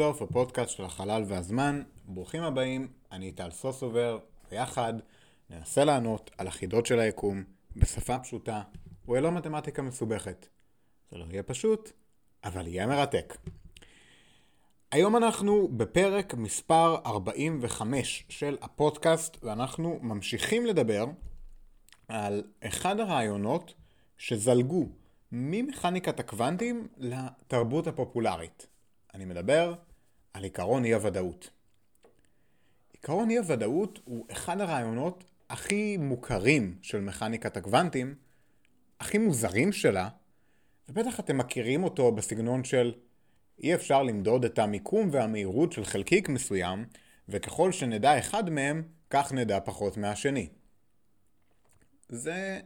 [0.00, 1.82] אינסוף, הפודקאסט של החלל והזמן.
[2.04, 4.18] ברוכים הבאים, אני טל סוסובר,
[4.50, 4.92] ויחד
[5.50, 7.44] ננסה לענות על החידות של היקום
[7.76, 8.62] בשפה פשוטה
[9.08, 10.46] וללא מתמטיקה מסובכת.
[11.10, 11.92] זה לא יהיה פשוט,
[12.44, 13.36] אבל יהיה מרתק.
[14.90, 21.04] היום אנחנו בפרק מספר 45 של הפודקאסט, ואנחנו ממשיכים לדבר
[22.08, 23.74] על אחד הרעיונות
[24.18, 24.86] שזלגו
[25.32, 28.66] ממכניקת הקוונטים לתרבות הפופולרית.
[29.14, 29.74] אני מדבר
[30.38, 31.50] על עיקרון אי הוודאות.
[32.92, 38.14] עיקרון אי הוודאות הוא אחד הרעיונות הכי מוכרים של מכניקת הקוונטים,
[39.00, 40.08] הכי מוזרים שלה,
[40.88, 42.94] ובטח אתם מכירים אותו בסגנון של
[43.62, 46.86] אי אפשר למדוד את המיקום והמהירות של חלקיק מסוים,
[47.28, 50.48] וככל שנדע אחד מהם, כך נדע פחות מהשני.
[52.08, 52.60] זה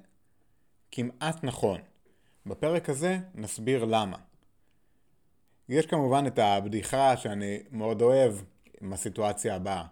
[0.91, 1.81] כמעט נכון.
[2.47, 4.17] בפרק הזה נסביר למה.
[5.73, 8.35] יש כמובן את הבדיחה שאני מאוד אוהב
[8.81, 9.85] עם הסיטואציה הבאה.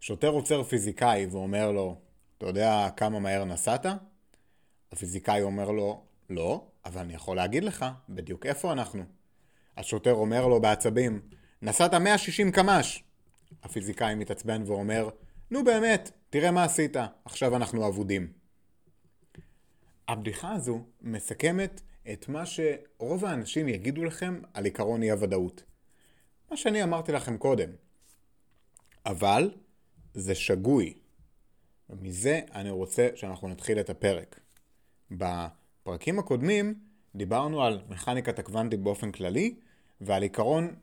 [0.00, 2.00] שוטר עוצר פיזיקאי ואומר לו,
[2.38, 3.86] אתה יודע כמה מהר נסעת?
[4.92, 9.04] הפיזיקאי אומר לו, לא, אבל אני יכול להגיד לך בדיוק איפה אנחנו.
[9.76, 11.20] השוטר אומר לו בעצבים,
[11.62, 13.02] נסעת 160 קמ"ש.
[13.62, 15.08] הפיזיקאי מתעצבן ואומר,
[15.50, 18.32] נו באמת, תראה מה עשית, עכשיו אנחנו אבודים.
[20.08, 21.80] הבדיחה הזו מסכמת
[22.12, 25.62] את מה שרוב האנשים יגידו לכם על עיקרון אי הוודאות.
[26.50, 27.70] מה שאני אמרתי לכם קודם.
[29.06, 29.50] אבל
[30.14, 30.94] זה שגוי.
[31.90, 34.40] ומזה אני רוצה שאנחנו נתחיל את הפרק.
[35.10, 36.74] בפרקים הקודמים
[37.14, 39.54] דיברנו על מכניקת הקוונטים באופן כללי
[40.00, 40.74] ועל עיקרון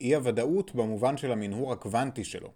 [0.00, 2.52] אי הוודאות במובן של המנהור הקוונטי שלו.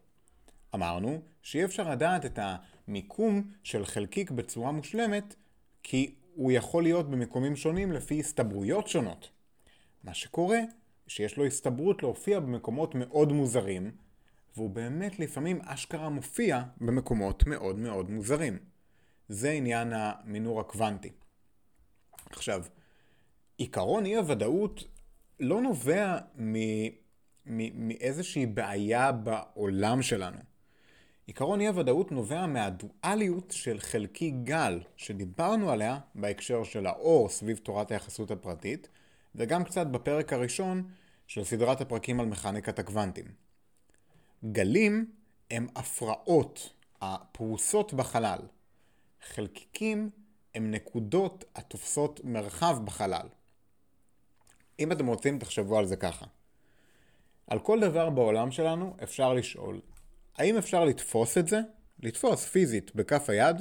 [0.74, 5.34] אמרנו שאי אפשר לדעת את המיקום של חלקיק בצורה מושלמת
[5.82, 9.30] כי הוא יכול להיות במקומים שונים לפי הסתברויות שונות.
[10.04, 10.58] מה שקורה,
[11.06, 13.90] שיש לו הסתברות להופיע במקומות מאוד מוזרים,
[14.56, 18.58] והוא באמת לפעמים אשכרה מופיע במקומות מאוד מאוד מוזרים.
[19.28, 21.12] זה עניין המינור הקוונטי.
[22.30, 22.64] עכשיו,
[23.56, 24.84] עיקרון אי הוודאות
[25.40, 26.18] לא נובע
[27.46, 30.51] מאיזושהי בעיה בעולם שלנו.
[31.26, 37.90] עיקרון אי הוודאות נובע מהדואליות של חלקי גל שדיברנו עליה בהקשר של האור סביב תורת
[37.90, 38.88] היחסות הפרטית
[39.34, 40.90] וגם קצת בפרק הראשון
[41.26, 43.24] של סדרת הפרקים על מכניקת הקוונטים.
[44.44, 45.12] גלים
[45.50, 48.38] הם הפרעות הפרוסות בחלל.
[49.22, 50.10] חלקיקים
[50.54, 53.26] הם נקודות התופסות מרחב בחלל.
[54.78, 56.26] אם אתם רוצים תחשבו על זה ככה.
[57.46, 59.80] על כל דבר בעולם שלנו אפשר לשאול
[60.36, 61.60] האם אפשר לתפוס את זה?
[62.00, 63.56] לתפוס פיזית בכף היד?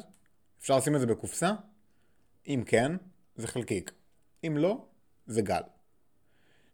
[0.59, 1.51] אפשר לשים את זה בקופסה?
[2.47, 2.91] אם כן,
[3.35, 3.91] זה חלקיק.
[4.47, 4.85] אם לא,
[5.27, 5.61] זה גל.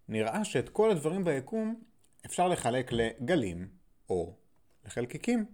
[0.08, 1.82] נראה שאת כל הדברים ביקום
[2.26, 3.68] אפשר לחלק לגלים
[4.10, 4.34] או
[4.86, 5.46] לחלקיקים.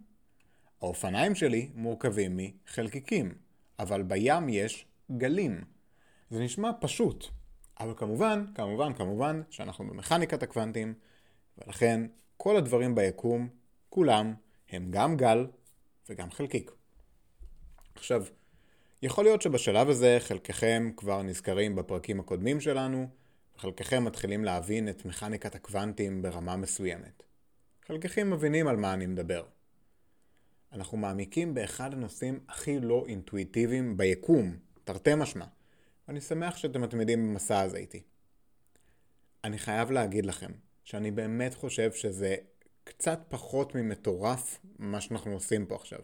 [0.81, 3.35] האופניים שלי מורכבים מחלקיקים,
[3.79, 4.85] אבל בים יש
[5.17, 5.63] גלים.
[6.29, 7.25] זה נשמע פשוט,
[7.79, 10.93] אבל כמובן, כמובן, כמובן שאנחנו במכניקת הקוונטים,
[11.57, 12.01] ולכן
[12.37, 13.49] כל הדברים ביקום
[13.93, 14.33] כולם
[14.69, 15.47] הם גם גל
[16.09, 16.71] וגם חלקיק.
[17.95, 18.25] עכשיו,
[19.01, 23.07] יכול להיות שבשלב הזה חלקכם כבר נזכרים בפרקים הקודמים שלנו,
[23.55, 27.23] וחלקכם מתחילים להבין את מכניקת הקוונטים ברמה מסוימת.
[27.87, 29.43] חלקכם מבינים על מה אני מדבר.
[30.71, 35.45] אנחנו מעמיקים באחד הנושאים הכי לא אינטואיטיביים ביקום, תרתי משמע,
[36.07, 38.01] ואני שמח שאתם מתמידים במסע הזה איתי.
[39.43, 40.51] אני חייב להגיד לכם
[40.83, 42.35] שאני באמת חושב שזה
[42.83, 45.99] קצת פחות ממטורף מה שאנחנו עושים פה עכשיו.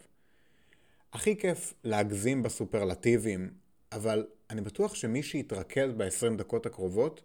[1.13, 3.53] הכי כיף להגזים בסופרלטיבים,
[3.91, 7.21] אבל אני בטוח שמי שיתרכז ב-20 דקות הקרובות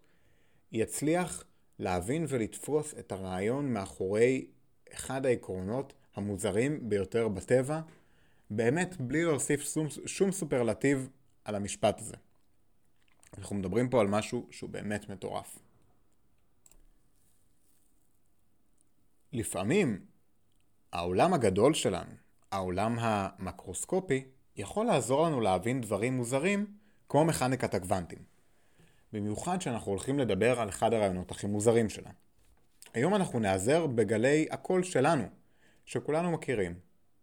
[0.72, 1.44] יצליח
[1.78, 4.46] להבין ולתפוס את הרעיון מאחורי
[4.94, 7.80] אחד העקרונות המוזרים ביותר בטבע,
[8.50, 11.08] באמת בלי להוסיף שום, שום סופרלטיב
[11.44, 12.16] על המשפט הזה.
[13.38, 15.58] אנחנו מדברים פה על משהו שהוא באמת מטורף.
[19.34, 20.00] לפעמים
[20.92, 22.10] העולם הגדול שלנו,
[22.52, 24.24] העולם המקרוסקופי,
[24.56, 26.66] יכול לעזור לנו להבין דברים מוזרים
[27.08, 28.18] כמו מכניקת הקוונטים.
[29.12, 32.10] במיוחד שאנחנו הולכים לדבר על אחד הרעיונות הכי מוזרים שלה.
[32.94, 35.24] היום אנחנו נעזר בגלי הקול שלנו,
[35.84, 36.74] שכולנו מכירים.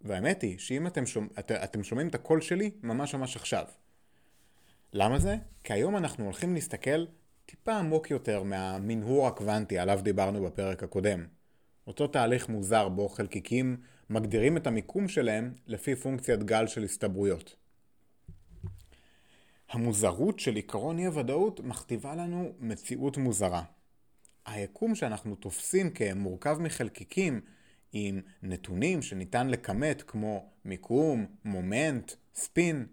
[0.02, 3.66] והאמת היא שאם אתם, שומע, את, אתם שומעים את הקול שלי ממש ממש עכשיו.
[4.94, 5.36] למה זה?
[5.64, 7.06] כי היום אנחנו הולכים להסתכל
[7.46, 11.41] טיפה עמוק יותר מהמנהור הקוונטי עליו דיברנו בפרק הקודם.
[11.88, 13.78] אותו תהליך מוזר בו חלקיקים
[14.10, 17.56] מגדירים את המיקום שלהם לפי פונקציית גל של הסתברויות.
[19.70, 23.64] המוזרות של עקרון אי הוודאות מכתיבה לנו מציאות מוזרה.
[24.46, 27.42] היקום שאנחנו תופסים כמורכב מחלקיקים
[27.94, 32.86] עם נתונים שניתן לכמת כמו מיקום, מומנט, ספין,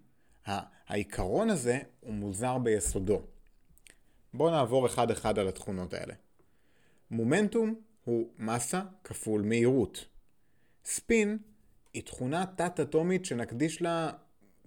[0.89, 3.23] העיקרון הזה הוא מוזר ביסודו.
[4.35, 6.15] בואו נעבור אחד אחד על התכונות האלה.
[7.11, 7.75] מומנטום
[8.09, 10.07] הוא מסה כפול מהירות.
[10.85, 11.39] ספין
[11.93, 14.11] היא תכונה תת-אטומית שנקדיש לה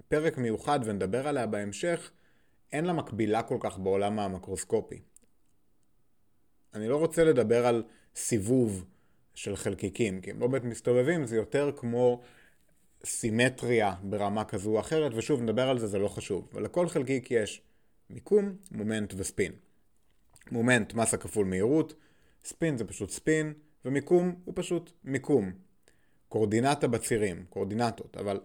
[0.07, 2.11] פרק מיוחד ונדבר עליה בהמשך,
[2.71, 5.01] אין לה מקבילה כל כך בעולם המקרוסקופי.
[6.73, 7.83] אני לא רוצה לדבר על
[8.15, 8.85] סיבוב
[9.33, 12.21] של חלקיקים, כי הם לא באמת מסתובבים, זה יותר כמו
[13.05, 16.49] סימטריה ברמה כזו או אחרת, ושוב, נדבר על זה, זה לא חשוב.
[16.53, 17.61] ולכל חלקיק יש
[18.09, 19.51] מיקום, מומנט וספין.
[20.51, 21.93] מומנט, מסה כפול מהירות,
[22.43, 23.53] ספין זה פשוט ספין,
[23.85, 25.51] ומיקום הוא פשוט מיקום.
[26.29, 28.39] קורדינטה בצירים, קורדינטות, אבל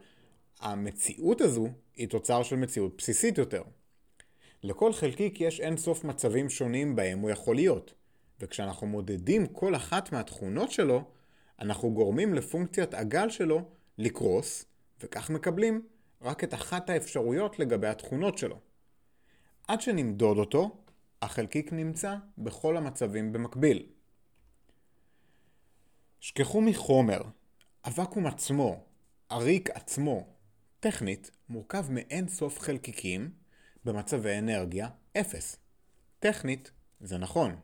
[0.60, 3.62] המציאות הזו היא תוצר של מציאות בסיסית יותר.
[4.62, 7.94] לכל חלקיק יש אין סוף מצבים שונים בהם הוא יכול להיות,
[8.40, 11.04] וכשאנחנו מודדים כל אחת מהתכונות שלו,
[11.60, 13.62] אנחנו גורמים לפונקציית הגל שלו
[13.98, 14.64] לקרוס,
[15.00, 15.82] וכך מקבלים
[16.22, 18.58] רק את אחת האפשרויות לגבי התכונות שלו.
[19.68, 20.76] עד שנמדוד אותו,
[21.22, 23.86] החלקיק נמצא בכל המצבים במקביל.
[26.20, 27.22] שכחו מחומר,
[27.86, 28.84] הוואקום עצמו,
[29.30, 30.26] הריק עצמו,
[30.80, 33.30] טכנית, מורכב מאין סוף חלקיקים
[33.84, 34.88] במצבי אנרגיה
[35.20, 35.56] 0.
[36.18, 36.70] טכנית,
[37.00, 37.56] זה נכון.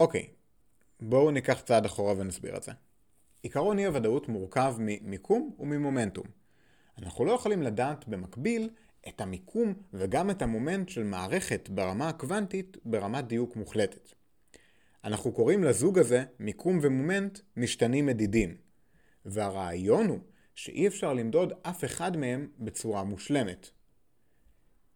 [0.00, 0.28] אוקיי,
[1.00, 2.72] בואו ניקח צעד אחורה ונסביר את זה.
[3.42, 6.26] עיקרון אי הוודאות מורכב ממיקום וממומנטום.
[6.98, 8.70] אנחנו לא יכולים לדעת במקביל
[9.08, 14.08] את המיקום וגם את המומנט של מערכת ברמה הקוונטית ברמת דיוק מוחלטת.
[15.04, 18.56] אנחנו קוראים לזוג הזה מיקום ומומנט משתנים מדידים.
[19.26, 20.18] והרעיון הוא
[20.54, 23.70] שאי אפשר למדוד אף אחד מהם בצורה מושלמת.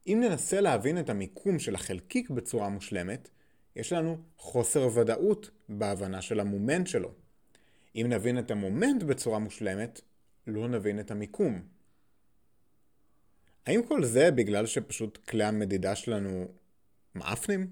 [0.07, 3.29] אם ננסה להבין את המיקום של החלקיק בצורה מושלמת,
[3.77, 7.13] יש לנו חוסר ודאות בהבנה של המומנט שלו.
[7.97, 10.01] אם נבין את המומנט בצורה מושלמת,
[10.47, 11.63] לא נבין את המיקום.
[13.67, 16.49] האם כל זה בגלל שפשוט כלי המדידה שלנו
[17.15, 17.67] מאפנים?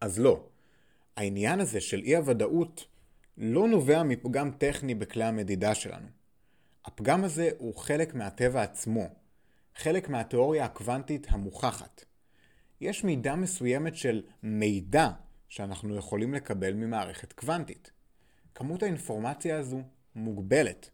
[0.00, 0.48] אז לא.
[1.16, 2.86] העניין הזה של אי הוודאות
[3.38, 6.06] לא נובע מפגם טכני בכלי המדידה שלנו.
[6.84, 9.08] הפגם הזה הוא חלק מהטבע עצמו,
[9.74, 12.04] חלק מהתיאוריה הקוונטית המוכחת.
[12.80, 15.08] יש מידה מסוימת של מידע
[15.48, 17.90] שאנחנו יכולים לקבל ממערכת קוונטית.
[18.54, 19.82] כמות האינפורמציה הזו
[20.14, 20.90] מוגבלת,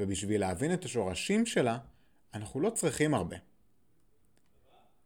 [0.00, 1.78] ובשביל להבין את השורשים שלה,
[2.34, 3.36] אנחנו לא צריכים הרבה.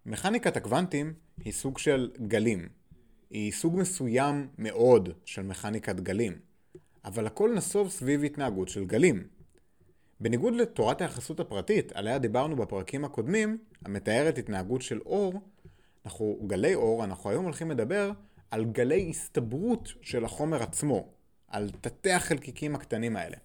[0.06, 1.14] מכניקת הקוונטים
[1.44, 2.68] היא סוג של גלים.
[3.30, 6.38] היא סוג מסוים מאוד של מכניקת גלים,
[7.04, 9.28] אבל הכל נסוב סביב התנהגות של גלים.
[10.20, 15.40] בניגוד לתורת היחסות הפרטית, עליה דיברנו בפרקים הקודמים, המתארת התנהגות של אור,
[16.04, 18.12] אנחנו, גלי אור, אנחנו היום הולכים לדבר
[18.50, 21.08] על גלי הסתברות של החומר עצמו,
[21.48, 23.36] על תתי החלקיקים הקטנים האלה.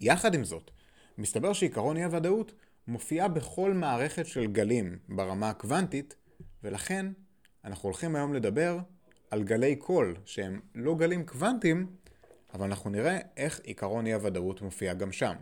[0.00, 0.70] יחד עם זאת,
[1.18, 2.52] מסתבר שעיקרון אי הוודאות
[2.88, 6.16] מופיע בכל מערכת של גלים ברמה הקוונטית,
[6.62, 7.06] ולכן
[7.64, 8.78] אנחנו הולכים היום לדבר
[9.30, 11.86] על גלי קול, שהם לא גלים קוונטיים,
[12.54, 15.34] אבל אנחנו נראה איך עיקרון אי הוודאות מופיע גם שם.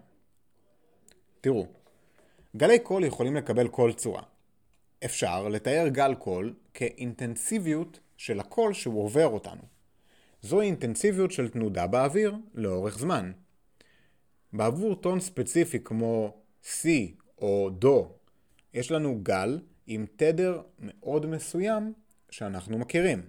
[1.40, 1.66] תראו,
[2.56, 4.22] גלי קול יכולים לקבל כל צורה.
[5.04, 9.62] אפשר לתאר גל קול כאינטנסיביות של הקול שהוא עובר אותנו.
[10.42, 13.32] זוהי אינטנסיביות של תנודה באוויר לאורך זמן.
[14.54, 16.86] בעבור טון ספציפי כמו C
[17.38, 18.12] או דו,
[18.74, 21.92] יש לנו גל עם תדר מאוד מסוים
[22.30, 23.22] שאנחנו מכירים.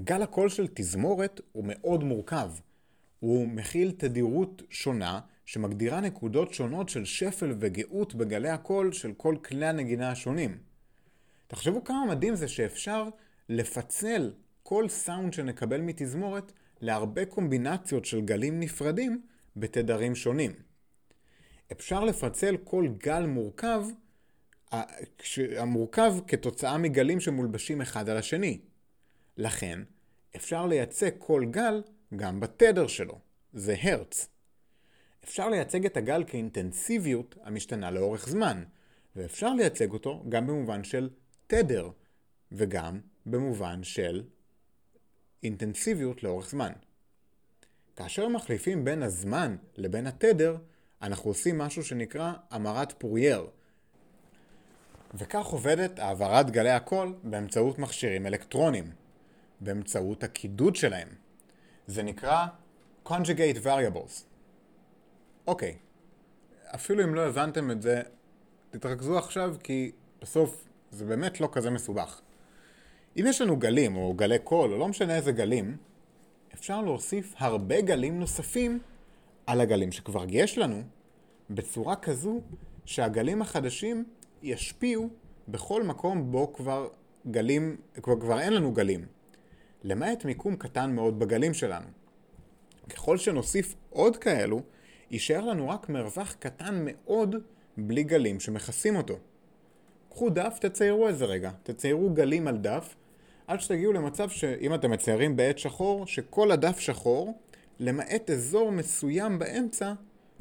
[0.00, 2.50] גל הקול של תזמורת הוא מאוד מורכב.
[3.20, 9.66] הוא מכיל תדירות שונה שמגדירה נקודות שונות של שפל וגאות בגלי הקול של כל כלי
[9.66, 10.58] הנגינה השונים.
[11.46, 13.08] תחשבו כמה מדהים זה שאפשר
[13.48, 19.22] לפצל כל סאונד שנקבל מתזמורת להרבה קומבינציות של גלים נפרדים
[19.56, 20.52] בתדרים שונים.
[21.72, 23.84] אפשר לפצל כל גל מורכב,
[25.58, 28.60] המורכב כתוצאה מגלים שמולבשים אחד על השני.
[29.36, 29.80] לכן,
[30.36, 31.82] אפשר לייצג כל גל
[32.16, 33.18] גם בתדר שלו,
[33.52, 34.28] זה הרץ.
[35.24, 38.64] אפשר לייצג את הגל כאינטנסיביות המשתנה לאורך זמן,
[39.16, 41.10] ואפשר לייצג אותו גם במובן של
[41.46, 41.90] תדר,
[42.52, 44.22] וגם במובן של
[45.42, 46.72] אינטנסיביות לאורך זמן.
[47.96, 50.56] כאשר מחליפים בין הזמן לבין התדר,
[51.02, 53.46] אנחנו עושים משהו שנקרא המרת פורייר.
[55.14, 58.90] וכך עובדת העברת גלי הקול באמצעות מכשירים אלקטרונים,
[59.60, 61.08] באמצעות הקידוד שלהם.
[61.86, 62.46] זה נקרא
[63.06, 64.24] conjugate variables.
[65.46, 65.76] אוקיי,
[66.74, 68.02] אפילו אם לא הבנתם את זה,
[68.70, 72.20] תתרכזו עכשיו כי בסוף זה באמת לא כזה מסובך.
[73.16, 75.76] אם יש לנו גלים, או גלי קול, או לא משנה איזה גלים,
[76.54, 78.78] אפשר להוסיף הרבה גלים נוספים
[79.46, 80.82] על הגלים שכבר יש לנו,
[81.50, 82.40] בצורה כזו
[82.84, 84.04] שהגלים החדשים
[84.42, 85.08] ישפיעו
[85.48, 86.88] בכל מקום בו כבר
[87.30, 89.06] גלים, כבר, כבר אין לנו גלים.
[89.84, 91.86] למעט מיקום קטן מאוד בגלים שלנו.
[92.90, 94.60] ככל שנוסיף עוד כאלו,
[95.10, 97.36] יישאר לנו רק מרווח קטן מאוד
[97.76, 99.18] בלי גלים שמכסים אותו.
[100.10, 101.50] קחו דף, תציירו איזה רגע.
[101.62, 102.94] תציירו גלים על דף,
[103.46, 107.38] עד שתגיעו למצב שאם אתם מציירים בעט שחור, שכל הדף שחור,
[107.78, 109.92] למעט אזור מסוים באמצע,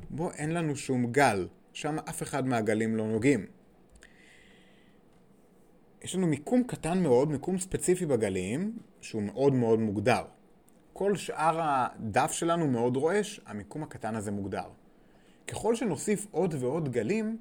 [0.09, 1.47] בו אין לנו שום גל.
[1.73, 3.45] שם אף אחד מהגלים לא נוגעים.
[6.03, 10.23] יש לנו מיקום קטן מאוד, מיקום ספציפי בגלים, שהוא מאוד מאוד מוגדר.
[10.93, 14.69] כל שאר הדף שלנו מאוד רועש, המיקום הקטן הזה מוגדר.
[15.47, 17.37] ככל שנוסיף עוד ועוד גלים,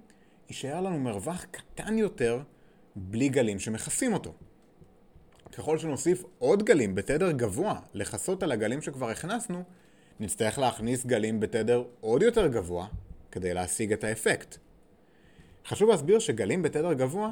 [0.48, 2.42] יישאר לנו מרווח קטן יותר
[2.96, 4.34] בלי גלים שמכסים אותו.
[5.56, 9.62] ככל שנוסיף עוד גלים בתדר גבוה לכסות על הגלים שכבר הכנסנו,
[10.20, 12.86] נצטרך להכניס גלים בתדר עוד יותר גבוה
[13.32, 14.56] כדי להשיג את האפקט.
[15.66, 17.30] חשוב להסביר שגלים בתדר גבוה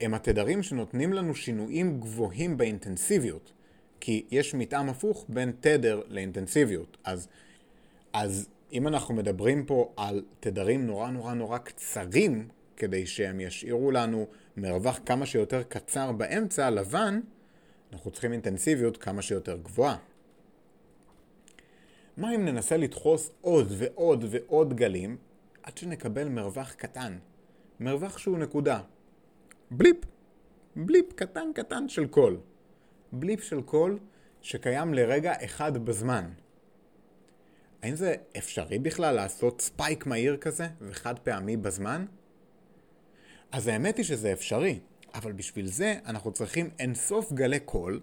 [0.00, 3.52] הם התדרים שנותנים לנו שינויים גבוהים באינטנסיביות,
[4.00, 6.96] כי יש מתאם הפוך בין תדר לאינטנסיביות.
[7.04, 7.28] אז,
[8.12, 14.26] אז אם אנחנו מדברים פה על תדרים נורא נורא נורא קצרים, כדי שהם ישאירו לנו
[14.56, 17.20] מרווח כמה שיותר קצר באמצע, לבן,
[17.92, 19.96] אנחנו צריכים אינטנסיביות כמה שיותר גבוהה.
[22.16, 25.16] מה אם ננסה לדחוס עוד ועוד ועוד גלים
[25.62, 27.18] עד שנקבל מרווח קטן?
[27.80, 28.80] מרווח שהוא נקודה.
[29.70, 29.96] blip.
[30.76, 32.40] blip קטן קטן של קול.
[33.12, 33.98] blip של קול
[34.42, 36.30] שקיים לרגע אחד בזמן.
[37.82, 42.06] האם זה אפשרי בכלל לעשות spike מהיר כזה וחד פעמי בזמן?
[43.52, 44.80] אז האמת היא שזה אפשרי,
[45.16, 48.00] אבל בשביל זה אנחנו צריכים אינסוף גלי קול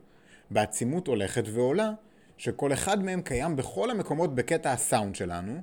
[0.52, 1.92] בעצימות הולכת ועולה,
[2.38, 5.62] שכל אחד מהם קיים בכל המקומות בקטע הסאונד שלנו,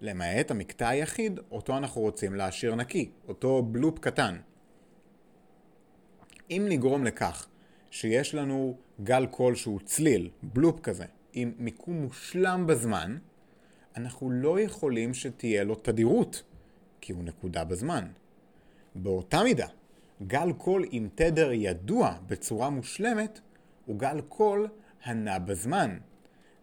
[0.00, 4.36] למעט המקטע היחיד אותו אנחנו רוצים להשאיר נקי, אותו bloop קטן.
[6.50, 7.48] אם נגרום לכך
[7.90, 13.18] שיש לנו גל קול שהוא צליל, bloop כזה, עם מיקום מושלם בזמן,
[13.96, 16.42] אנחנו לא יכולים שתהיה לו תדירות,
[17.00, 18.06] כי הוא נקודה בזמן.
[18.94, 19.66] באותה מידה,
[20.22, 23.40] גל קול עם תדר ידוע בצורה מושלמת,
[23.86, 24.68] הוא גל קול
[25.04, 25.98] הנע בזמן,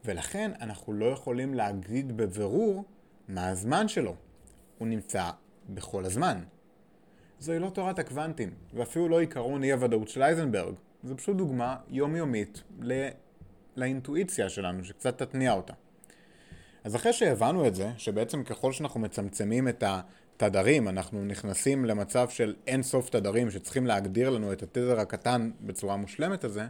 [0.05, 2.83] ולכן אנחנו לא יכולים להגיד בבירור
[3.27, 4.15] מה הזמן שלו.
[4.77, 5.29] הוא נמצא
[5.69, 6.43] בכל הזמן.
[7.39, 10.75] זוהי לא תורת הקוונטים, ואפילו לא עיקרון אי הוודאות של הייזנברג.
[11.03, 13.07] זו פשוט דוגמה יומיומית ל...
[13.75, 15.73] לאינטואיציה שלנו, שקצת תתניע אותה.
[16.83, 19.83] אז אחרי שהבנו את זה, שבעצם ככל שאנחנו מצמצמים את
[20.35, 25.97] התדרים, אנחנו נכנסים למצב של אין סוף תדרים שצריכים להגדיר לנו את התדר הקטן בצורה
[25.97, 26.63] מושלמת הזה,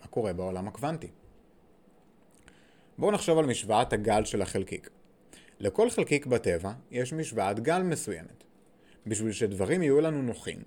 [0.00, 1.08] מה קורה בעולם הקוונטי?
[2.98, 4.90] בואו נחשוב על משוואת הגל של החלקיק.
[5.60, 8.44] לכל חלקיק בטבע יש משוואת גל מסוימת.
[9.06, 10.62] בשביל שדברים יהיו לנו נוחים,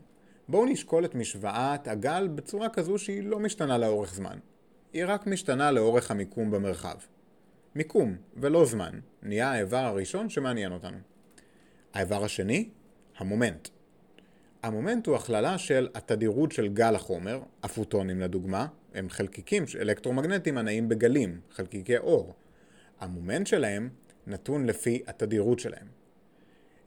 [0.48, 4.38] בואו נשקול את משוואת הגל בצורה כזו שהיא לא משתנה לאורך זמן.
[4.94, 6.98] היא רק משתנה לאורך המיקום במרחב.
[7.76, 10.98] מיקום, ולא זמן, נהיה האיבר הראשון שמעניין אותנו.
[11.94, 12.70] האיבר השני,
[13.18, 13.70] המומנט.
[14.64, 21.40] המומנט הוא הכללה של התדירות של גל החומר, הפוטונים לדוגמה, הם חלקיקים אלקטרומגנטיים הנעים בגלים,
[21.52, 22.34] חלקיקי אור.
[23.00, 23.90] המומנט שלהם
[24.28, 25.88] נתון לפי התדירות שלהם.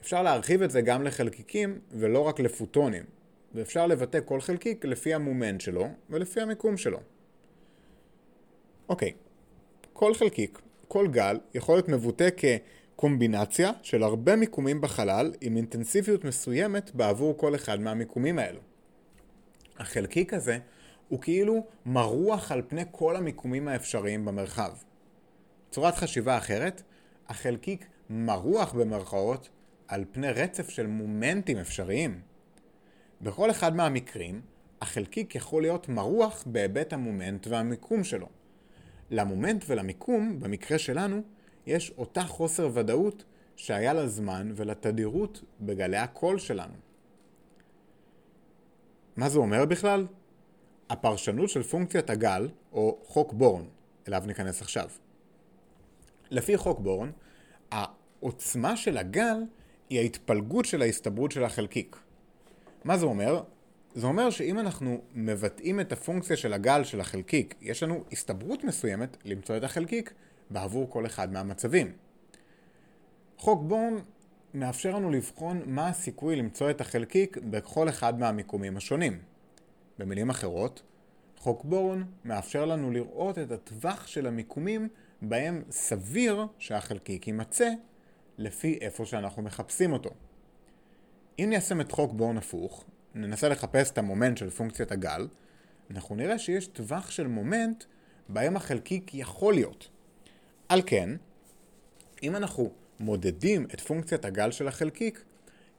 [0.00, 3.04] אפשר להרחיב את זה גם לחלקיקים ולא רק לפוטונים,
[3.54, 7.00] ואפשר לבטא כל חלקיק לפי המומנט שלו ולפי המיקום שלו.
[8.88, 9.12] אוקיי,
[9.92, 12.28] כל חלקיק, כל גל, יכול להיות מבוטא
[12.96, 18.60] כקומבינציה של הרבה מיקומים בחלל עם אינטנסיביות מסוימת בעבור כל אחד מהמיקומים האלו.
[19.78, 20.58] החלקיק הזה
[21.08, 24.72] הוא כאילו מרוח על פני כל המיקומים האפשריים במרחב.
[25.70, 26.82] צורת חשיבה אחרת,
[27.28, 29.48] החלקיק מרוח במרכאות
[29.88, 32.20] על פני רצף של מומנטים אפשריים.
[33.20, 34.40] בכל אחד מהמקרים,
[34.82, 38.26] החלקיק יכול להיות מרוח בהיבט המומנט והמיקום שלו.
[39.10, 41.22] למומנט ולמיקום, במקרה שלנו,
[41.66, 43.24] יש אותה חוסר ודאות
[43.56, 46.74] שהיה לזמן ולתדירות בגלי הקול שלנו.
[49.16, 50.06] מה זה אומר בכלל?
[50.90, 53.64] הפרשנות של פונקציית הגל, או חוק בורן,
[54.08, 54.88] אליו ניכנס עכשיו.
[56.30, 57.10] לפי חוק בורן,
[57.70, 59.36] העוצמה של הגל
[59.90, 61.96] היא ההתפלגות של ההסתברות של החלקיק.
[62.84, 63.42] מה זה אומר?
[63.94, 69.16] זה אומר שאם אנחנו מבטאים את הפונקציה של הגל של החלקיק, יש לנו הסתברות מסוימת
[69.24, 70.14] למצוא את החלקיק
[70.52, 71.92] בעבור כל אחד מהמצבים.
[73.36, 73.94] חוק בורן
[74.54, 79.18] מאפשר לנו לבחון מה הסיכוי למצוא את החלקיק בכל אחד מהמיקומים השונים.
[79.98, 80.82] במילים אחרות,
[81.36, 84.88] חוק בורן מאפשר לנו לראות את הטווח של המיקומים
[85.22, 87.70] בהם סביר שהחלקיק יימצא
[88.38, 90.10] לפי איפה שאנחנו מחפשים אותו.
[91.38, 95.28] אם ניישם את חוק בורן הפוך, ננסה לחפש את המומנט של פונקציית הגל,
[95.90, 97.84] אנחנו נראה שיש טווח של מומנט
[98.28, 99.88] בהם החלקיק יכול להיות.
[100.72, 101.10] על כן,
[102.22, 105.24] אם אנחנו מודדים את פונקציית הגל של החלקיק,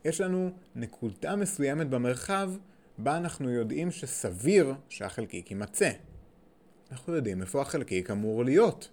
[0.05, 2.51] יש לנו נקודה מסוימת במרחב
[2.97, 5.89] בה אנחנו יודעים שסביר שהחלקיק יימצא.
[6.91, 8.89] אנחנו יודעים איפה החלקיק אמור להיות.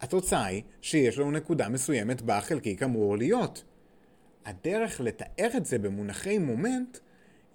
[0.00, 3.64] התוצאה היא שיש לנו נקודה מסוימת בה החלקיק אמור להיות.
[4.44, 6.98] הדרך לתאר את זה במונחי מומנט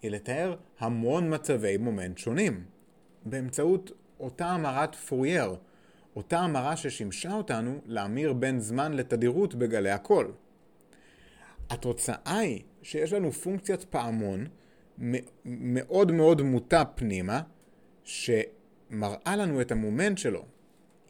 [0.01, 2.63] היא לתאר המון מצבי מומנט שונים.
[3.25, 5.55] באמצעות אותה המרת פורייר,
[6.15, 10.31] אותה המרה ששימשה אותנו להמיר בין זמן לתדירות בגלי הקול.
[11.69, 14.47] התוצאה היא שיש לנו פונקציית פעמון
[15.45, 17.41] מאוד מאוד מוטה פנימה,
[18.03, 20.45] שמראה לנו את המומנט שלו.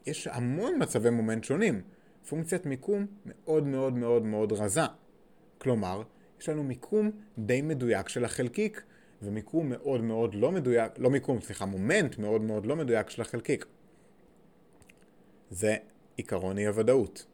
[0.06, 1.82] יש המון מצבי מומנט שונים.
[2.30, 4.82] פונקציית מיקום מאוד מאוד מאוד מאוד רזה.
[5.58, 6.04] כלומר,
[6.42, 8.84] יש לנו מיקום די מדויק של החלקיק,
[9.22, 13.66] ומיקום מאוד מאוד לא מדויק, לא מיקום, סליחה, מומנט מאוד מאוד לא מדויק של החלקיק.
[15.52, 15.76] זה
[16.16, 17.26] עיקרון אי הוודאות.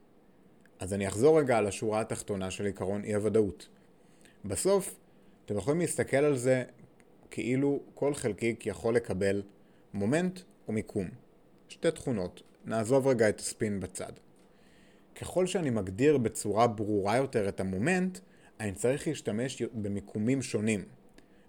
[0.80, 3.68] אז אני אחזור רגע על השורה התחתונה של עיקרון אי הוודאות.
[4.46, 4.96] בסוף,
[5.46, 6.64] אתם יכולים להסתכל על זה
[7.32, 9.42] כאילו כל חלקיק יכול לקבל
[9.94, 11.08] מומנט או מיקום.
[11.70, 12.42] שתי תכונות.
[12.66, 14.12] נעזוב רגע את הספין בצד.
[15.16, 18.20] ככל שאני מגדיר בצורה ברורה יותר את המומנט,
[18.60, 20.86] אני צריך להשתמש במיקומים שונים.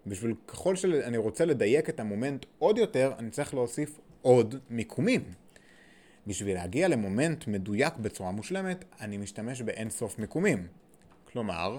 [0.06, 5.22] בשביל ככל שאני רוצה לדייק את המומנט עוד יותר, אני צריך להוסיף עוד מיקומים.
[6.28, 10.67] בשביל להגיע למומנט מדויק בצורה מושלמת, אני משתמש באין סוף מיקומים.
[11.32, 11.78] כלומר,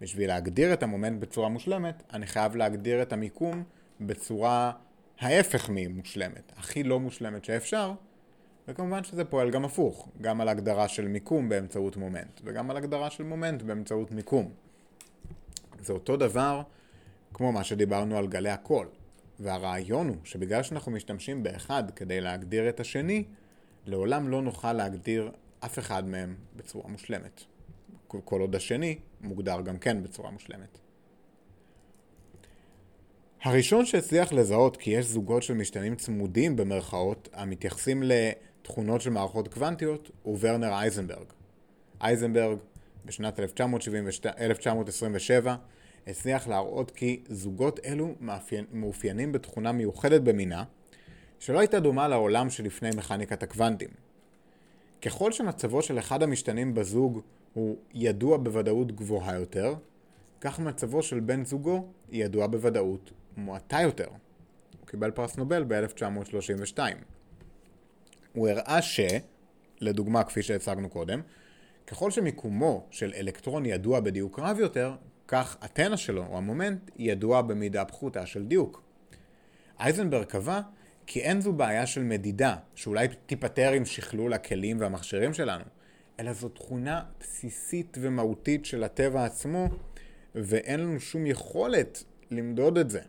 [0.00, 3.62] בשביל להגדיר את המומנט בצורה מושלמת, אני חייב להגדיר את המיקום
[4.00, 4.72] בצורה
[5.20, 7.92] ההפך ממושלמת, הכי לא מושלמת שאפשר,
[8.68, 13.10] וכמובן שזה פועל גם הפוך, גם על הגדרה של מיקום באמצעות מומנט, וגם על הגדרה
[13.10, 14.52] של מומנט באמצעות מיקום.
[15.80, 16.62] זה אותו דבר
[17.34, 18.88] כמו מה שדיברנו על גלי הקול,
[19.40, 23.24] והרעיון הוא שבגלל שאנחנו משתמשים באחד כדי להגדיר את השני,
[23.86, 27.44] לעולם לא נוכל להגדיר אף אחד מהם בצורה מושלמת.
[28.06, 30.78] כל עוד השני מוגדר גם כן בצורה מושלמת.
[33.42, 40.10] הראשון שהצליח לזהות כי יש זוגות של משתנים צמודים במרכאות המתייחסים לתכונות של מערכות קוונטיות
[40.22, 41.26] הוא ורנר אייזנברג.
[42.00, 42.58] אייזנברג
[43.04, 45.56] בשנת 1927
[46.06, 48.14] הצליח להראות כי זוגות אלו
[48.72, 50.64] מאופיינים בתכונה מיוחדת במינה
[51.42, 53.88] שלא הייתה דומה לעולם שלפני מכניקת הקוונטים.
[55.02, 57.20] ככל שמצבו של אחד המשתנים בזוג
[57.52, 59.74] הוא ידוע בוודאות גבוהה יותר,
[60.40, 64.08] כך מצבו של בן זוגו ידוע בוודאות מועטה יותר.
[64.08, 66.78] הוא קיבל פרס נובל ב-1932.
[68.32, 69.00] הוא הראה ש,
[69.80, 71.20] לדוגמה כפי שהצגנו קודם,
[71.86, 74.94] ככל שמיקומו של אלקטרון ידוע בדיוק רב יותר,
[75.28, 78.82] כך התנע שלו, או המומנט, ידוע במידה פחותה של דיוק.
[79.80, 80.60] אייזנברג קבע
[81.06, 85.64] כי אין זו בעיה של מדידה, שאולי תיפתר עם שכלול הכלים והמכשירים שלנו,
[86.20, 89.68] אלא זו תכונה בסיסית ומהותית של הטבע עצמו,
[90.34, 93.00] ואין לנו שום יכולת למדוד את זה.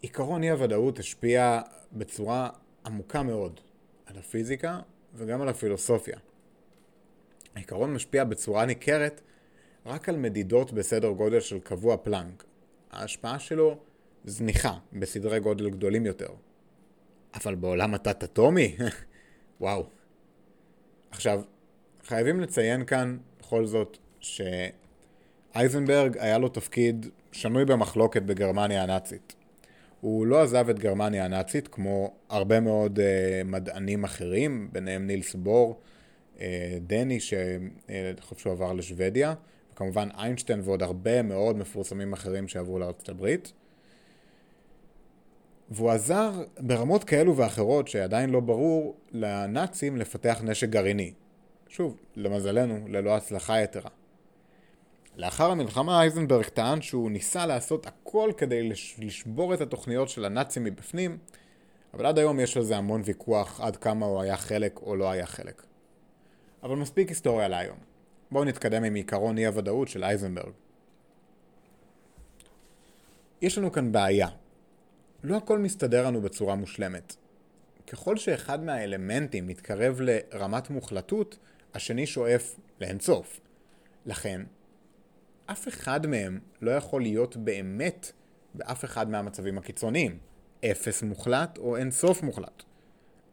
[0.00, 1.60] עיקרון אי הוודאות השפיע
[1.92, 2.48] בצורה
[2.86, 3.60] עמוקה מאוד
[4.06, 4.80] על הפיזיקה
[5.14, 6.18] וגם על הפילוסופיה.
[7.54, 9.20] העיקרון משפיע בצורה ניכרת
[9.86, 12.44] רק על מדידות בסדר גודל של קבוע פלנק.
[12.90, 13.78] ההשפעה שלו
[14.26, 16.28] זניחה בסדרי גודל גדולים יותר.
[17.34, 18.76] אבל בעולם התת-אטומי?
[19.60, 19.86] וואו.
[21.10, 21.42] עכשיו,
[22.04, 29.34] חייבים לציין כאן בכל זאת שאייזנברג היה לו תפקיד שנוי במחלוקת בגרמניה הנאצית.
[30.00, 33.02] הוא לא עזב את גרמניה הנאצית כמו הרבה מאוד uh,
[33.44, 35.80] מדענים אחרים, ביניהם נילס בור,
[36.36, 36.40] uh,
[36.80, 37.70] דני שאני
[38.20, 39.34] חושב שהוא עבר לשוודיה,
[39.72, 43.52] וכמובן איינשטיין ועוד הרבה מאוד מפורסמים אחרים שעברו לארצות הברית.
[45.70, 51.12] והוא עזר ברמות כאלו ואחרות שעדיין לא ברור לנאצים לפתח נשק גרעיני.
[51.68, 53.90] שוב, למזלנו, ללא הצלחה יתרה.
[55.16, 61.18] לאחר המלחמה אייזנברג טען שהוא ניסה לעשות הכל כדי לשבור את התוכניות של הנאצים מבפנים,
[61.94, 65.10] אבל עד היום יש על זה המון ויכוח עד כמה הוא היה חלק או לא
[65.10, 65.62] היה חלק.
[66.62, 67.76] אבל מספיק היסטוריה להיום.
[68.30, 70.52] בואו נתקדם עם עיקרון אי הוודאות של אייזנברג.
[73.42, 74.28] יש לנו כאן בעיה.
[75.28, 77.16] לא הכל מסתדר לנו בצורה מושלמת.
[77.86, 81.38] ככל שאחד מהאלמנטים מתקרב לרמת מוחלטות,
[81.74, 83.40] השני שואף לאינסוף.
[84.06, 84.40] לכן,
[85.46, 88.12] אף אחד מהם לא יכול להיות באמת
[88.54, 90.18] באף אחד מהמצבים הקיצוניים.
[90.64, 92.62] אפס מוחלט או אין סוף מוחלט.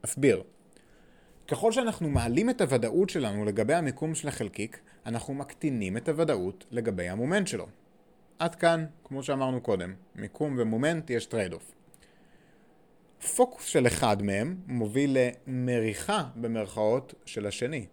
[0.06, 0.44] אסביר.
[1.48, 7.10] ככל שאנחנו מעלים את הוודאות שלנו לגבי המיקום של החלקיק, אנחנו מקטינים את הוודאות לגבי
[7.10, 7.68] המומנט שלו.
[8.40, 11.74] עד כאן, כמו שאמרנו קודם, מיקום ומומנט יש trade-off.
[13.24, 17.86] פוקוס של אחד מהם מוביל למריחה במרכאות של השני.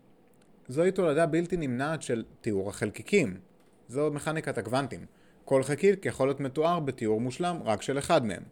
[0.69, 3.41] זוהי תולדה בלתי נמנעת של תיאור החלקיקים.
[3.89, 5.07] זו מכניקת הקוונטים.
[5.45, 8.43] כל חלקיק יכול להיות מתואר בתיאור מושלם רק של אחד מהם.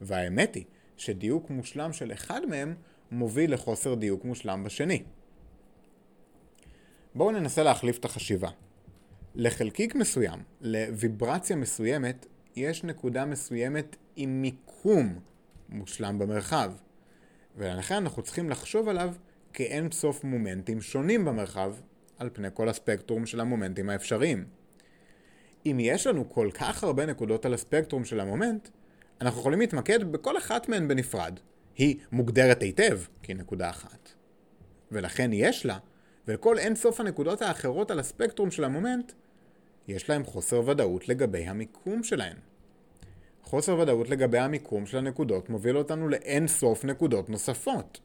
[0.00, 0.64] והאמת היא
[0.96, 2.74] שדיוק מושלם של אחד מהם
[3.10, 5.02] מוביל לחוסר דיוק מושלם בשני.
[7.14, 8.48] בואו ננסה להחליף את החשיבה.
[9.34, 15.18] לחלקיק מסוים, לוויברציה מסוימת, יש נקודה מסוימת עם מיקום
[15.72, 16.72] מושלם במרחב.
[17.56, 19.14] ולכן אנחנו צריכים לחשוב עליו
[19.52, 21.74] כאין סוף מומנטים שונים במרחב
[22.18, 24.44] על פני כל הספקטרום של המומנטים האפשריים.
[25.66, 28.68] אם יש לנו כל כך הרבה נקודות על הספקטרום של המומנט,
[29.20, 31.38] אנחנו יכולים להתמקד בכל אחת מהן בנפרד.
[31.76, 34.08] היא מוגדרת היטב כנקודה אחת.
[34.92, 35.78] ולכן יש לה,
[36.28, 39.12] ולכל אין סוף הנקודות האחרות על הספקטרום של המומנט,
[39.88, 42.36] יש להם חוסר ודאות לגבי המיקום שלהן.
[43.42, 48.00] חוסר ודאות לגבי המיקום של הנקודות מוביל אותנו לאין סוף נקודות נוספות.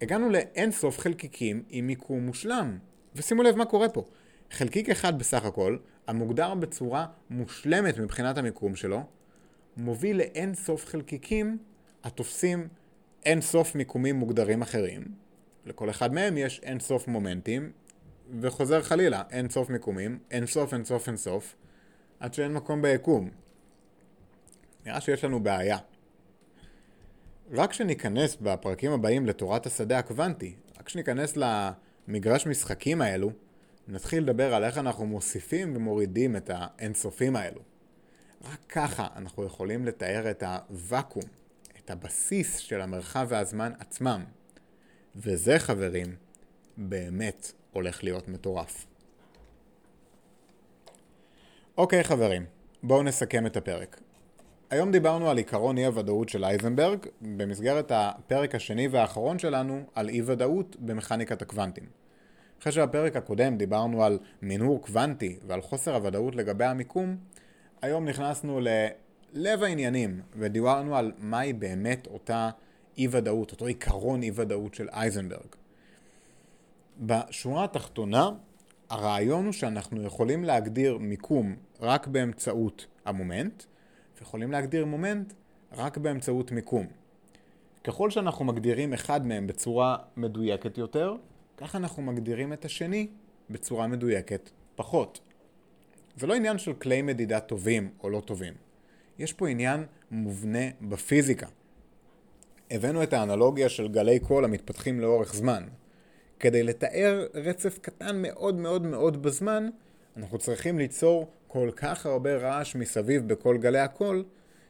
[0.00, 2.78] הגענו לאין סוף חלקיקים עם מיקום מושלם.
[3.14, 4.04] ושימו לב מה קורה פה.
[4.50, 9.02] חלקיק אחד בסך הכל, המוגדר בצורה מושלמת מבחינת המיקום שלו,
[9.76, 11.58] מוביל לאין סוף חלקיקים
[12.04, 12.68] התופסים
[13.24, 15.04] אין סוף מיקומים מוגדרים אחרים.
[15.66, 17.72] לכל אחד מהם יש אין סוף מומנטים,
[18.40, 21.56] וחוזר חלילה, אין סוף מיקומים, אין סוף, אין סוף, אין סוף,
[22.20, 23.30] עד שאין מקום ביקום.
[24.86, 25.78] נראה שיש לנו בעיה.
[27.52, 33.30] רק כשניכנס בפרקים הבאים לתורת השדה הקוונטי, רק כשניכנס למגרש משחקים האלו,
[33.88, 37.60] נתחיל לדבר על איך אנחנו מוסיפים ומורידים את האינסופים האלו.
[38.44, 41.22] רק ככה אנחנו יכולים לתאר את הוואקום,
[41.78, 44.24] את הבסיס של המרחב והזמן עצמם.
[45.16, 46.16] וזה, חברים,
[46.76, 48.86] באמת הולך להיות מטורף.
[51.76, 52.46] אוקיי, חברים,
[52.82, 54.00] בואו נסכם את הפרק.
[54.70, 60.22] היום דיברנו על עיקרון אי הוודאות של אייזנברג, במסגרת הפרק השני והאחרון שלנו על אי
[60.22, 61.84] ודאות במכניקת הקוונטים.
[62.60, 67.16] אחרי שבפרק הקודם דיברנו על מנהור קוונטי ועל חוסר הוודאות לגבי המיקום,
[67.82, 72.50] היום נכנסנו ללב העניינים ודיברנו על מהי באמת אותה
[72.98, 75.54] אי ודאות, אותו עיקרון אי ודאות של אייזנברג.
[77.00, 78.30] בשורה התחתונה,
[78.90, 83.62] הרעיון הוא שאנחנו יכולים להגדיר מיקום רק באמצעות המומנט,
[84.20, 85.32] ויכולים להגדיר מומנט
[85.72, 86.86] רק באמצעות מיקום.
[87.84, 91.16] ככל שאנחנו מגדירים אחד מהם בצורה מדויקת יותר,
[91.56, 93.08] ככה אנחנו מגדירים את השני
[93.50, 95.20] בצורה מדויקת פחות.
[96.16, 98.54] זה לא עניין של כלי מדידה טובים או לא טובים.
[99.18, 101.46] יש פה עניין מובנה בפיזיקה.
[102.70, 105.64] הבאנו את האנלוגיה של גלי קול המתפתחים לאורך זמן.
[106.40, 109.68] כדי לתאר רצף קטן מאוד מאוד מאוד בזמן,
[110.16, 114.24] אנחנו צריכים ליצור כל כך הרבה רעש מסביב בכל גלי הקול,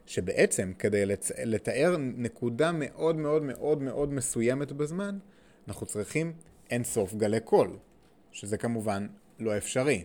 [0.06, 1.32] שבעצם כדי לצ...
[1.44, 5.18] לתאר נקודה מאוד מאוד מאוד מאוד מסוימת בזמן,
[5.68, 6.32] אנחנו צריכים
[6.70, 7.76] אין סוף גלי קול,
[8.32, 9.06] שזה כמובן
[9.38, 10.04] לא אפשרי.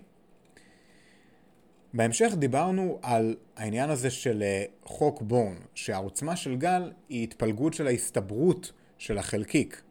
[1.94, 7.88] בהמשך דיברנו על העניין הזה של אה, חוק בורן, שהעוצמה של גל היא התפלגות של
[7.88, 9.82] ההסתברות של החלקיק.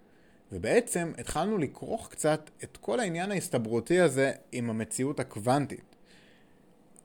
[0.53, 5.94] ובעצם התחלנו לכרוך קצת את כל העניין ההסתברותי הזה עם המציאות הקוונטית.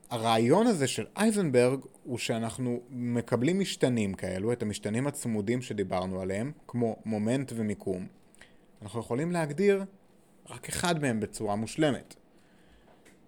[0.09, 6.95] הרעיון הזה של אייזנברג הוא שאנחנו מקבלים משתנים כאלו, את המשתנים הצמודים שדיברנו עליהם, כמו
[7.05, 8.07] מומנט ומיקום.
[8.81, 9.83] אנחנו יכולים להגדיר
[10.49, 12.15] רק אחד מהם בצורה מושלמת.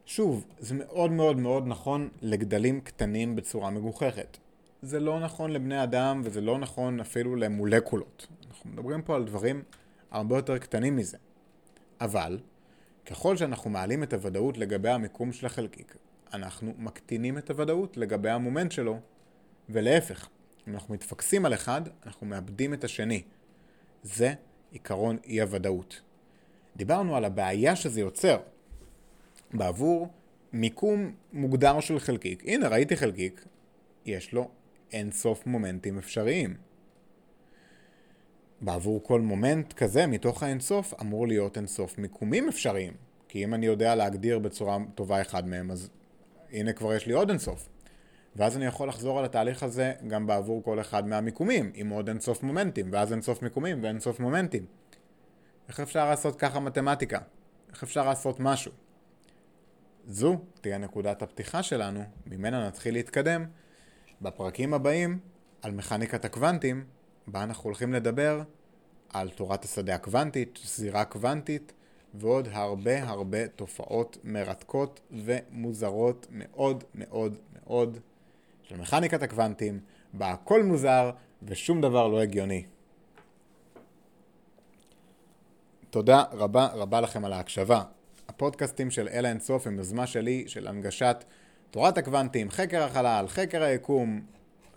[0.05, 4.37] שוב, זה מאוד מאוד מאוד נכון לגדלים קטנים בצורה מגוחכת.
[4.81, 8.27] זה לא נכון לבני אדם וזה לא נכון אפילו למולקולות.
[8.49, 9.63] אנחנו מדברים פה על דברים
[10.11, 11.17] הרבה יותר קטנים מזה.
[12.01, 12.39] אבל,
[13.05, 15.95] ככל שאנחנו מעלים את הוודאות לגבי המיקום של החלקיק,
[16.33, 18.99] אנחנו מקטינים את הוודאות לגבי המומנט שלו,
[19.69, 20.29] ולהפך,
[20.67, 23.23] אם אנחנו מתפקסים על אחד, אנחנו מאבדים את השני.
[24.03, 24.33] זה
[24.71, 26.01] עיקרון אי הוודאות.
[26.75, 28.39] דיברנו על הבעיה שזה יוצר
[29.53, 30.09] בעבור
[30.53, 32.43] מיקום מוגדר של חלקיק.
[32.47, 33.45] הנה ראיתי חלקיק,
[34.05, 34.49] יש לו
[34.91, 36.55] אין סוף מומנטים אפשריים.
[38.61, 42.93] בעבור כל מומנט כזה מתוך האינסוף אמור להיות אינסוף מיקומים אפשריים.
[43.27, 45.89] כי אם אני יודע להגדיר בצורה טובה אחד מהם, אז
[46.51, 47.69] הנה כבר יש לי עוד אינסוף.
[48.35, 52.43] ואז אני יכול לחזור על התהליך הזה גם בעבור כל אחד מהמיקומים, עם עוד אינסוף
[52.43, 54.65] מומנטים, ואז אינסוף מיקומים ואינסוף מומנטים.
[55.67, 57.19] איך אפשר לעשות ככה מתמטיקה?
[57.71, 58.71] איך אפשר לעשות משהו?
[60.07, 63.45] זו תהיה נקודת הפתיחה שלנו, ממנה נתחיל להתקדם
[64.21, 65.19] בפרקים הבאים
[65.61, 66.85] על מכניקת הקוונטים,
[67.27, 68.41] בה אנחנו הולכים לדבר
[69.09, 71.73] על תורת השדה הקוונטית, זירה קוונטית,
[72.13, 77.97] ועוד הרבה הרבה תופעות מרתקות ומוזרות מאוד מאוד מאוד
[78.63, 79.80] של מכניקת הקוונטים,
[80.13, 81.12] בה הכל מוזר
[81.43, 82.65] ושום דבר לא הגיוני.
[85.89, 87.84] תודה רבה רבה לכם על ההקשבה.
[88.28, 91.24] הפודקאסטים של אלה אינסוף הם יוזמה שלי של הנגשת
[91.71, 94.21] תורת הקוונטים, חקר החלל, חקר היקום,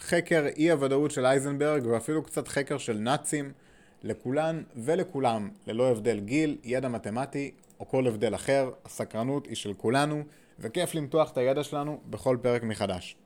[0.01, 3.53] חקר אי הוודאות של אייזנברג ואפילו קצת חקר של נאצים
[4.04, 10.22] לכולן ולכולם, ללא הבדל גיל, ידע מתמטי או כל הבדל אחר, הסקרנות היא של כולנו
[10.58, 13.16] וכיף למתוח את הידע שלנו בכל פרק מחדש.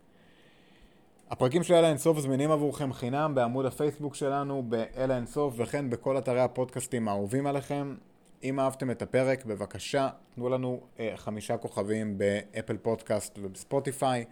[1.30, 6.40] הפרקים של אלה אינסוף זמינים עבורכם חינם בעמוד הפייסבוק שלנו באלה אינסוף וכן בכל אתרי
[6.40, 7.94] הפודקאסטים האהובים עליכם.
[8.42, 14.24] אם אהבתם את הפרק, בבקשה תנו לנו אה, חמישה כוכבים באפל פודקאסט ובספוטיפיי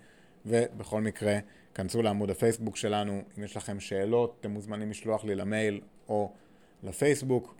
[0.46, 1.38] ובכל מקרה
[1.76, 6.32] כנסו לעמוד הפייסבוק שלנו, אם יש לכם שאלות אתם מוזמנים לשלוח לי למייל או
[6.82, 7.54] לפייסבוק.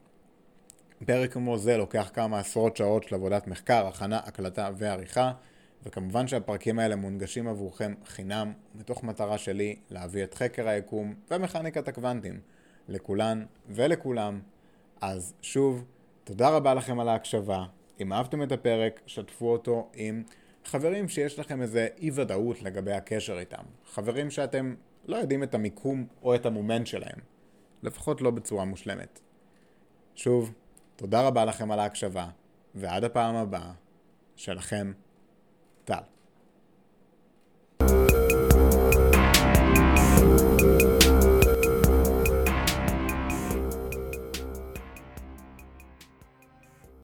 [1.07, 5.33] פרק כמו זה לוקח כמה עשרות שעות של עבודת מחקר, הכנה, הקלטה ועריכה.
[5.87, 12.41] וכמובן שהפרקים האלה מונגשים עבורכם חינם, מתוך מטרה שלי להביא את חקר היקום ומכניקת הקוונטים
[12.89, 14.41] לכולן ולכולם.
[15.01, 15.85] אז שוב,
[16.25, 17.65] תודה רבה לכם על ההקשבה.
[18.01, 20.23] אם אהבתם את הפרק, שתפו אותו עם
[20.67, 23.63] חברים שיש לכם איזה אי ודאות לגבי הקשר איתם.
[23.85, 24.75] חברים שאתם
[25.05, 27.19] לא יודעים את המיקום או את המומנט שלהם.
[27.83, 29.21] לפחות לא בצורה מושלמת.
[30.15, 30.53] שוב,
[30.97, 32.29] תודה רבה לכם על ההקשבה,
[32.75, 33.73] ועד הפעם הבאה,
[34.37, 34.93] שלכם